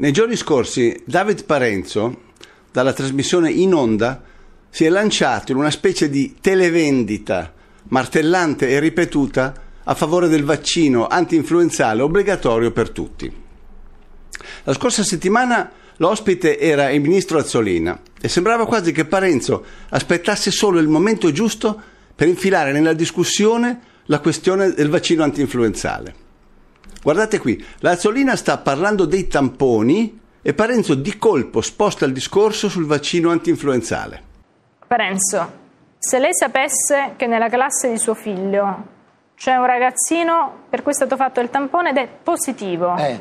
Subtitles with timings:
[0.00, 2.22] Nei giorni scorsi David Parenzo,
[2.72, 4.22] dalla trasmissione in onda,
[4.70, 7.52] si è lanciato in una specie di televendita
[7.88, 9.52] martellante e ripetuta
[9.84, 13.30] a favore del vaccino anti-influenzale obbligatorio per tutti.
[14.64, 20.78] La scorsa settimana l'ospite era il ministro Azzolina e sembrava quasi che Parenzo aspettasse solo
[20.78, 21.78] il momento giusto
[22.16, 26.28] per infilare nella discussione la questione del vaccino anti-influenzale.
[27.02, 32.68] Guardate qui, la Azzolina sta parlando dei tamponi e Parenzo di colpo sposta il discorso
[32.68, 34.22] sul vaccino anti-influenzale.
[34.86, 35.52] Parenzo,
[35.98, 38.98] se lei sapesse che nella classe di suo figlio
[39.36, 43.20] c'è un ragazzino per cui è stato fatto il tampone ed è positivo, Eh.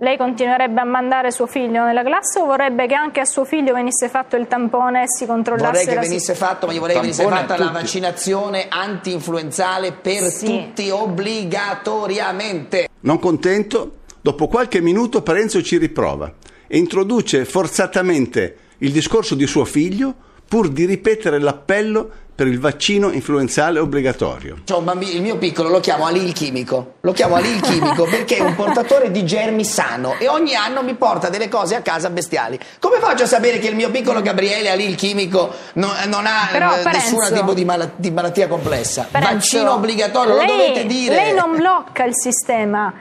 [0.00, 3.74] Lei continuerebbe a mandare suo figlio nella classe o vorrebbe che anche a suo figlio
[3.74, 6.94] venisse fatto il tampone e si controllasse Vorrei che la venisse fatto, ma io vorrei
[6.94, 10.46] che venisse fatta la vaccinazione anti-influenzale per Sì.
[10.46, 12.88] tutti obbligatoriamente.
[13.00, 16.32] Non contento, dopo qualche minuto Parenzo ci riprova
[16.68, 20.14] e introduce forzatamente il discorso di suo figlio
[20.46, 24.58] pur di ripetere l'appello per il vaccino influenzale obbligatorio.
[24.72, 26.94] Un bambino, il mio piccolo lo chiamo Ali il chimico.
[27.00, 30.84] Lo chiamo Ali il chimico perché è un portatore di germi sano e ogni anno
[30.84, 32.56] mi porta delle cose a casa bestiali.
[32.78, 36.46] Come faccio a sapere che il mio piccolo Gabriele Ali il chimico non, non ha
[36.52, 39.08] Però, eh, Parenzo- nessun tipo di, mala- di malattia complessa?
[39.10, 41.14] Parenzo, Vaccino obbligatorio, lo lei- dovete dire.
[41.16, 42.94] Lei non blocca il sistema.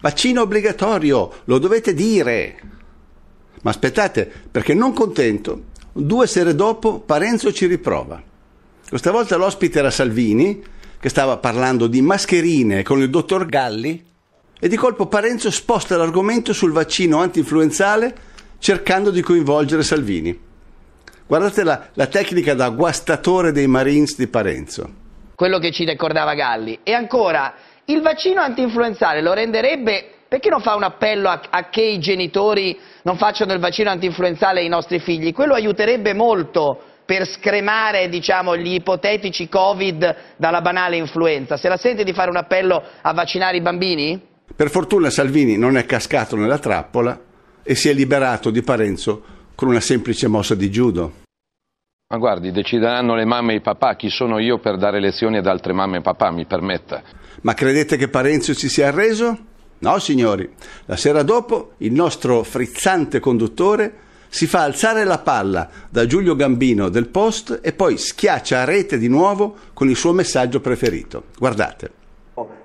[0.00, 2.56] Vaccino obbligatorio, lo dovete dire.
[3.62, 8.30] Ma aspettate, perché non contento, due sere dopo Parenzo ci riprova.
[8.92, 10.62] Questa volta l'ospite era Salvini,
[11.00, 14.04] che stava parlando di mascherine con il dottor Galli,
[14.60, 18.14] e di colpo Parenzo sposta l'argomento sul vaccino anti-influenzale
[18.58, 20.38] cercando di coinvolgere Salvini.
[21.26, 24.90] Guardate la, la tecnica da guastatore dei Marines di Parenzo.
[25.36, 26.80] quello che ci ricordava Galli.
[26.82, 27.54] E ancora,
[27.86, 30.16] il vaccino anti-influenzale lo renderebbe...
[30.32, 34.60] Perché non fa un appello a, a che i genitori non facciano il vaccino anti-influenzale
[34.60, 35.30] ai nostri figli?
[35.30, 41.58] Quello aiuterebbe molto per scremare diciamo, gli ipotetici Covid dalla banale influenza.
[41.58, 44.18] Se la sente di fare un appello a vaccinare i bambini?
[44.56, 47.20] Per fortuna Salvini non è cascato nella trappola
[47.62, 49.24] e si è liberato di Parenzo
[49.54, 51.12] con una semplice mossa di judo.
[52.08, 55.46] Ma guardi, decideranno le mamme e i papà, chi sono io per dare lezioni ad
[55.46, 57.02] altre mamme e papà, mi permetta.
[57.42, 59.38] Ma credete che Parenzo si sia arreso?
[59.80, 60.50] No, signori.
[60.86, 63.96] La sera dopo il nostro frizzante conduttore
[64.32, 68.96] si fa alzare la palla da Giulio Gambino del Post e poi schiaccia a rete
[68.96, 71.24] di nuovo con il suo messaggio preferito.
[71.38, 71.90] Guardate.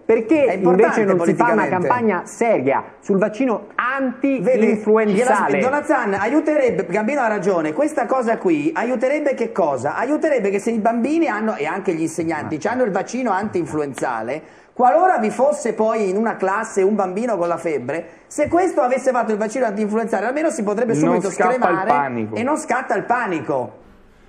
[0.06, 5.60] Perché È importante invece non si fa una campagna seria sul vaccino anti-influenzale?
[5.60, 9.98] Donazan aiuterebbe, Gambino ha ragione, questa cosa qui aiuterebbe che cosa?
[9.98, 14.42] Aiuterebbe che se i bambini hanno, e anche gli insegnanti, hanno il vaccino anti-influenzale,
[14.78, 19.10] qualora vi fosse poi in una classe un bambino con la febbre, se questo avesse
[19.10, 23.80] fatto il vaccino anti-influenzale almeno si potrebbe subito scremare e non scatta il panico.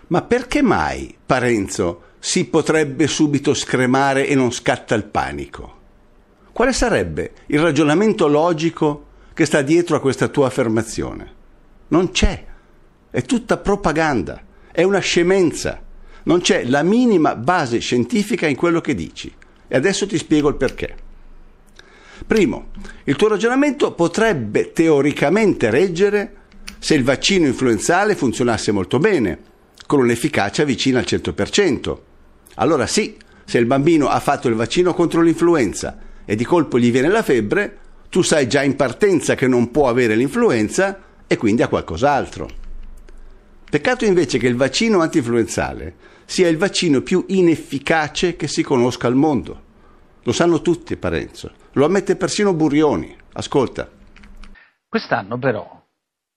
[0.06, 5.76] Ma perché mai, Parenzo, si potrebbe subito scremare e non scatta il panico?
[6.50, 9.04] Quale sarebbe il ragionamento logico
[9.34, 11.30] che sta dietro a questa tua affermazione?
[11.88, 12.42] Non c'è.
[13.10, 14.40] È tutta propaganda.
[14.72, 15.78] È una scemenza.
[16.22, 19.30] Non c'è la minima base scientifica in quello che dici.
[19.68, 20.94] E adesso ti spiego il perché.
[22.26, 22.70] Primo,
[23.04, 26.32] il tuo ragionamento potrebbe teoricamente reggere
[26.78, 29.38] se il vaccino influenzale funzionasse molto bene,
[29.86, 31.98] con un'efficacia vicina al 100%.
[32.56, 36.90] Allora sì, se il bambino ha fatto il vaccino contro l'influenza e di colpo gli
[36.90, 37.78] viene la febbre,
[38.10, 42.48] tu sai già in partenza che non può avere l'influenza e quindi ha qualcos'altro.
[43.70, 45.94] Peccato invece che il vaccino antinfluenzale
[46.28, 49.62] sia il vaccino più inefficace che si conosca al mondo.
[50.24, 51.52] Lo sanno tutti, Parenzo.
[51.72, 53.16] Lo ammette persino Burioni.
[53.32, 53.88] Ascolta.
[54.86, 55.82] Quest'anno però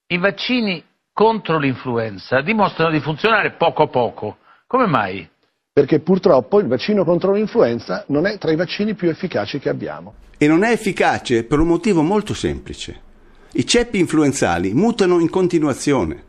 [0.07, 0.81] i vaccini
[1.11, 4.37] contro l'influenza dimostrano di funzionare poco a poco.
[4.65, 5.29] Come mai?
[5.73, 10.15] perché purtroppo il vaccino contro l'influenza non è tra i vaccini più efficaci che abbiamo.
[10.37, 13.09] E non è efficace per un motivo molto semplice.
[13.53, 16.23] I ceppi influenzali mutano in continuazione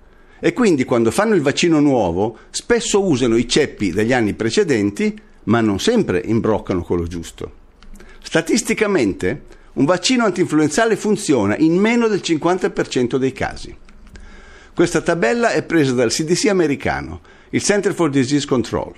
[0.45, 5.61] e quindi quando fanno il vaccino nuovo spesso usano i ceppi degli anni precedenti, ma
[5.61, 7.53] non sempre imbroccano quello giusto.
[8.21, 9.43] Statisticamente,
[9.75, 13.73] un vaccino antinfluenzale funziona in meno del 50% dei casi.
[14.75, 18.95] Questa tabella è presa dal CDC americano, il Center for Disease Control.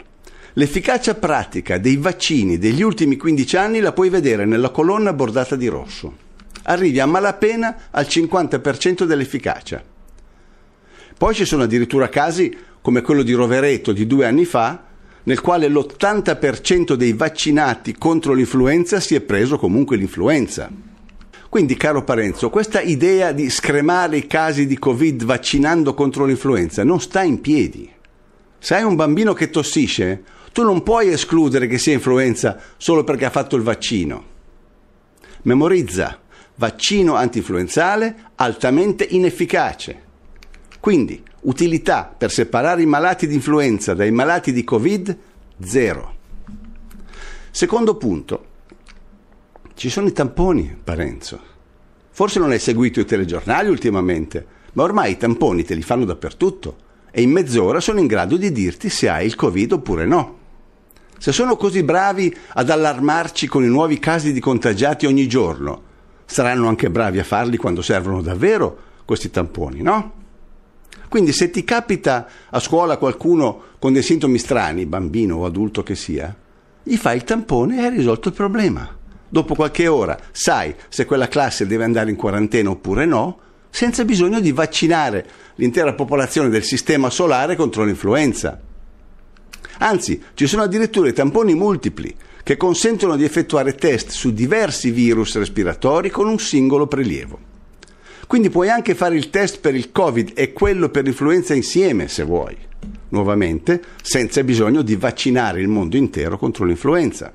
[0.54, 5.68] L'efficacia pratica dei vaccini degli ultimi 15 anni la puoi vedere nella colonna bordata di
[5.68, 6.16] rosso.
[6.62, 9.92] Arrivi a malapena al 50% dell'efficacia.
[11.16, 14.84] Poi ci sono addirittura casi come quello di Rovereto di due anni fa,
[15.24, 20.70] nel quale l'80% dei vaccinati contro l'influenza si è preso comunque l'influenza.
[21.48, 27.00] Quindi, caro Parenzo, questa idea di scremare i casi di Covid vaccinando contro l'influenza non
[27.00, 27.88] sta in piedi.
[28.58, 33.24] Se hai un bambino che tossisce, tu non puoi escludere che sia influenza solo perché
[33.24, 34.24] ha fatto il vaccino.
[35.42, 36.18] Memorizza,
[36.56, 40.03] vaccino antinfluenzale altamente inefficace.
[40.84, 45.16] Quindi, utilità per separare i malati di influenza dai malati di Covid,
[45.62, 46.14] zero.
[47.50, 48.44] Secondo punto,
[49.72, 51.40] ci sono i tamponi, Parenzo.
[52.10, 56.76] Forse non hai seguito i telegiornali ultimamente, ma ormai i tamponi te li fanno dappertutto
[57.10, 60.38] e in mezz'ora sono in grado di dirti se hai il Covid oppure no.
[61.16, 65.82] Se sono così bravi ad allarmarci con i nuovi casi di contagiati ogni giorno,
[66.26, 70.22] saranno anche bravi a farli quando servono davvero questi tamponi, no?
[71.08, 75.94] Quindi se ti capita a scuola qualcuno con dei sintomi strani, bambino o adulto che
[75.94, 76.34] sia,
[76.82, 79.02] gli fai il tampone e hai risolto il problema
[79.34, 83.38] dopo qualche ora sai se quella classe deve andare in quarantena oppure no,
[83.68, 85.26] senza bisogno di vaccinare
[85.56, 88.60] l'intera popolazione del sistema solare contro l'influenza.
[89.78, 92.14] Anzi, ci sono addirittura i tamponi multipli
[92.44, 97.53] che consentono di effettuare test su diversi virus respiratori con un singolo prelievo.
[98.26, 102.24] Quindi puoi anche fare il test per il Covid e quello per l'influenza insieme, se
[102.24, 102.56] vuoi,
[103.10, 107.32] nuovamente, senza bisogno di vaccinare il mondo intero contro l'influenza.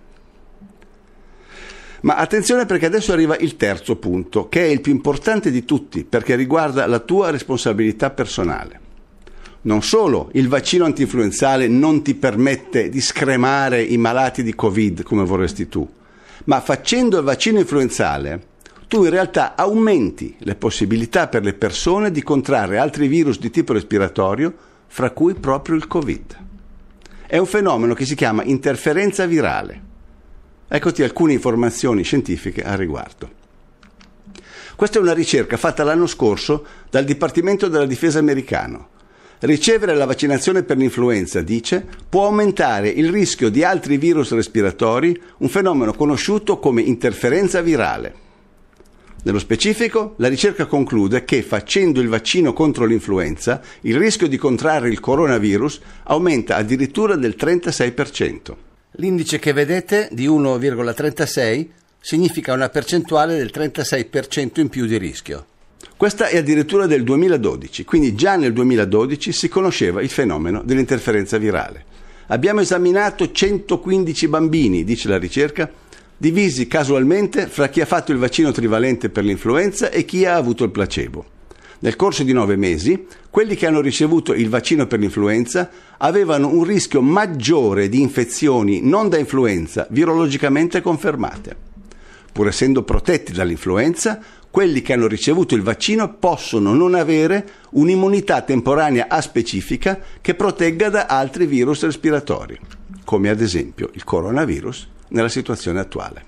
[2.01, 6.06] Ma attenzione perché adesso arriva il terzo punto, che è il più importante di tutti,
[6.06, 8.88] perché riguarda la tua responsabilità personale.
[9.62, 15.25] Non solo il vaccino antinfluenzale non ti permette di scremare i malati di Covid come
[15.25, 15.88] vorresti tu,
[16.45, 18.47] ma facendo il vaccino influenzale
[18.89, 23.71] tu in realtà aumenti le possibilità per le persone di contrarre altri virus di tipo
[23.71, 24.53] respiratorio,
[24.88, 26.38] fra cui proprio il Covid.
[27.25, 29.88] È un fenomeno che si chiama interferenza virale
[30.71, 33.27] Eccoti alcune informazioni scientifiche al riguardo.
[34.75, 38.89] Questa è una ricerca fatta l'anno scorso dal Dipartimento della Difesa americano.
[39.39, 45.50] Ricevere la vaccinazione per l'influenza, dice, può aumentare il rischio di altri virus respiratori, un
[45.50, 48.28] fenomeno conosciuto come interferenza virale.
[49.21, 54.89] Nello specifico, la ricerca conclude che facendo il vaccino contro l'influenza, il rischio di contrarre
[54.89, 58.56] il coronavirus aumenta addirittura del 36%.
[58.94, 61.68] L'indice che vedete di 1,36
[62.00, 65.45] significa una percentuale del 36% in più di rischio.
[65.98, 71.83] Questa è addirittura del 2012, quindi già nel 2012 si conosceva il fenomeno dell'interferenza virale.
[72.27, 75.69] Abbiamo esaminato 115 bambini, dice la ricerca,
[76.19, 80.66] divisi casualmente fra chi ha fatto il vaccino trivalente per l'influenza e chi ha avuto
[80.66, 81.25] il placebo.
[81.80, 86.66] Nel corso di nove mesi, quelli che hanno ricevuto il vaccino per l'influenza avevano un
[86.66, 91.56] rischio maggiore di infezioni non da influenza virologicamente confermate.
[92.33, 94.19] Pur essendo protetti dall'influenza,
[94.51, 101.06] quelli che hanno ricevuto il vaccino possono non avere un'immunità temporanea aspecifica che protegga da
[101.06, 102.60] altri virus respiratori,
[103.06, 106.25] come ad esempio il coronavirus nella situazione attuale.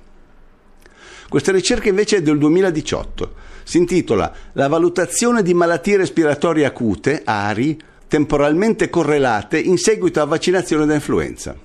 [1.29, 3.33] Questa ricerca invece è del 2018.
[3.63, 10.85] Si intitola La valutazione di malattie respiratorie acute, ARI, temporalmente correlate in seguito a vaccinazione
[10.85, 11.55] da influenza.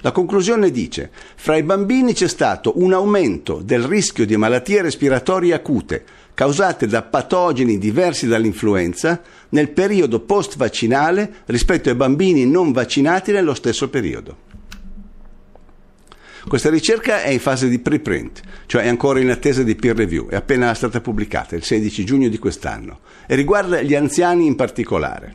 [0.00, 5.52] La conclusione dice, fra i bambini c'è stato un aumento del rischio di malattie respiratorie
[5.52, 13.54] acute causate da patogeni diversi dall'influenza nel periodo post-vaccinale rispetto ai bambini non vaccinati nello
[13.54, 14.45] stesso periodo.
[16.48, 20.28] Questa ricerca è in fase di preprint, cioè è ancora in attesa di peer review,
[20.28, 25.34] è appena stata pubblicata il 16 giugno di quest'anno e riguarda gli anziani in particolare.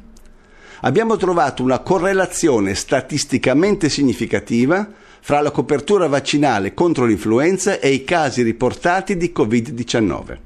[0.83, 4.89] Abbiamo trovato una correlazione statisticamente significativa
[5.19, 10.37] fra la copertura vaccinale contro l'influenza e i casi riportati di Covid-19.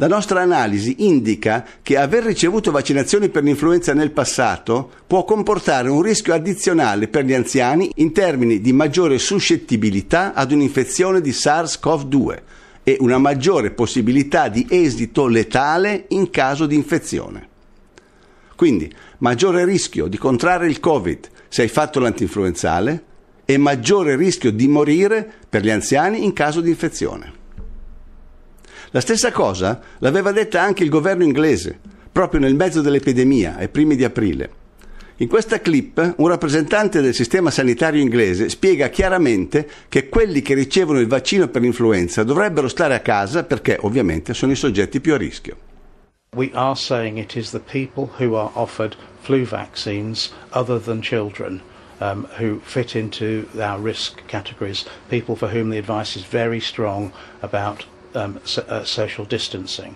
[0.00, 6.02] La nostra analisi indica che aver ricevuto vaccinazioni per l'influenza nel passato può comportare un
[6.02, 12.38] rischio addizionale per gli anziani in termini di maggiore suscettibilità ad un'infezione di SARS-CoV-2
[12.84, 17.48] e una maggiore possibilità di esito letale in caso di infezione.
[18.54, 18.88] Quindi
[19.18, 23.02] maggiore rischio di contrarre il Covid se hai fatto l'antinfluenzale
[23.44, 27.37] e maggiore rischio di morire per gli anziani in caso di infezione.
[28.90, 31.78] La stessa cosa l'aveva detta anche il governo inglese,
[32.10, 34.50] proprio nel mezzo dell'epidemia, ai primi di aprile.
[35.20, 41.00] In questa clip un rappresentante del sistema sanitario inglese spiega chiaramente che quelli che ricevono
[41.00, 45.16] il vaccino per l'influenza dovrebbero stare a casa perché ovviamente sono i soggetti più a
[45.16, 45.56] rischio.
[46.36, 51.62] We are saying it is the people who are offered flu vaccines other than children
[52.00, 57.12] um, who fit into our risk categories, people for whom the advice is very strong
[57.42, 59.94] about um, so, uh, social distancing.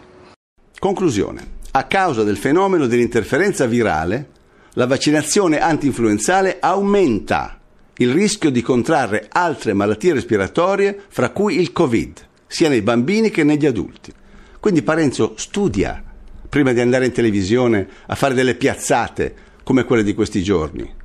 [0.78, 1.61] Conclusione.
[1.73, 4.28] A causa del fenomeno dell'interferenza virale,
[4.75, 7.59] la vaccinazione antinfluenzale aumenta
[7.97, 13.45] il rischio di contrarre altre malattie respiratorie, fra cui il Covid, sia nei bambini che
[13.45, 14.12] negli adulti.
[14.59, 16.02] Quindi Parenzo studia
[16.49, 21.00] prima di andare in televisione a fare delle piazzate come quelle di questi giorni.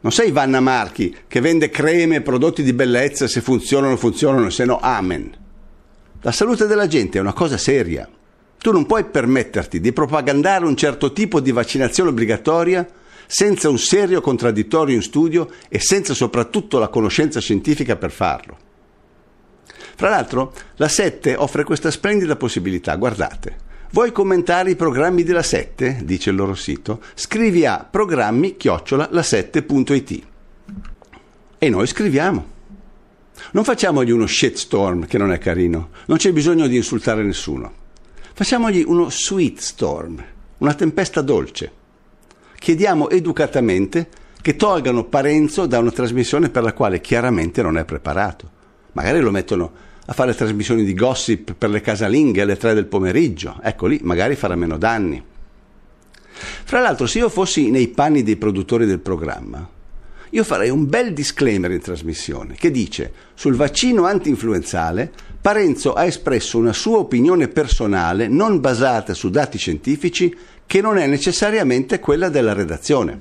[0.00, 4.64] Non sei Vanna Marchi che vende creme e prodotti di bellezza se funzionano funzionano, se
[4.64, 5.39] no amen.
[6.22, 8.06] La salute della gente è una cosa seria.
[8.58, 12.86] Tu non puoi permetterti di propagandare un certo tipo di vaccinazione obbligatoria
[13.26, 18.58] senza un serio contraddittorio in studio e senza soprattutto la conoscenza scientifica per farlo.
[19.96, 23.68] Fra l'altro, la 7 offre questa splendida possibilità, guardate.
[23.92, 26.00] Vuoi commentare i programmi della 7?
[26.04, 27.00] dice il loro sito.
[27.14, 30.22] Scrivi a programmi chiocciola la7.it.
[31.56, 32.58] E noi scriviamo.
[33.52, 37.72] Non facciamogli uno shitstorm che non è carino, non c'è bisogno di insultare nessuno.
[38.32, 40.24] Facciamogli uno sweet storm,
[40.58, 41.72] una tempesta dolce.
[42.58, 44.08] Chiediamo educatamente
[44.40, 48.48] che tolgano Parenzo da una trasmissione per la quale chiaramente non è preparato.
[48.92, 49.72] Magari lo mettono
[50.06, 53.58] a fare trasmissioni di gossip per le casalinghe alle tre del pomeriggio.
[53.62, 55.22] Ecco lì, magari farà meno danni.
[56.32, 59.68] Fra l'altro, se io fossi nei panni dei produttori del programma,
[60.30, 66.58] io farei un bel disclaimer in trasmissione che dice sul vaccino anti-influenzale Parenzo ha espresso
[66.58, 72.52] una sua opinione personale non basata su dati scientifici che non è necessariamente quella della
[72.52, 73.18] redazione.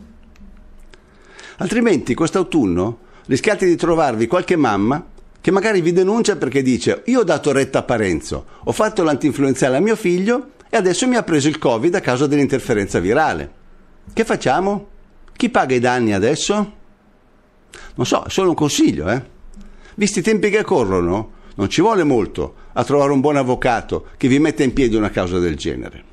[1.57, 5.03] Altrimenti quest'autunno rischiate di trovarvi qualche mamma
[5.39, 9.77] che magari vi denuncia perché dice io ho dato retta a Parenzo, ho fatto l'antinfluenzale
[9.77, 13.49] a mio figlio e adesso mi ha preso il Covid a causa dell'interferenza virale.
[14.11, 14.87] Che facciamo?
[15.37, 16.78] Chi paga i danni adesso?
[17.95, 19.21] Non so, è solo un consiglio, eh?
[19.95, 24.27] Visti i tempi che corrono, non ci vuole molto a trovare un buon avvocato che
[24.27, 26.03] vi metta in piedi una causa del genere.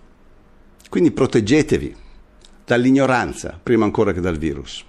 [0.88, 1.94] Quindi proteggetevi
[2.64, 4.84] dall'ignoranza prima ancora che dal virus.